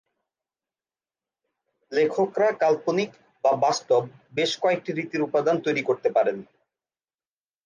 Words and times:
লেখকরা 1.91 2.49
কাল্পনিক 2.61 3.11
বা 3.43 3.51
বাস্তব 3.65 4.01
বেশ 4.33 4.51
কয়েকটি 4.57 4.91
রীতির 4.91 5.21
উপাদান 5.21 5.55
তৈরি 5.65 5.81
করতে 5.83 6.09
পারেন। 6.09 6.37